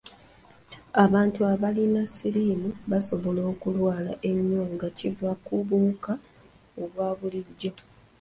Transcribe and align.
Abantu 1.03 1.39
abalina 1.53 2.01
siriimu 2.15 2.69
basobola 2.91 3.41
okulwala 3.51 4.11
ennyo 4.31 4.63
nga 4.73 4.87
kiva 4.97 5.31
ku 5.45 5.53
buwuka 5.67 6.13
obwa 6.81 7.07
bulijjo. 7.17 7.71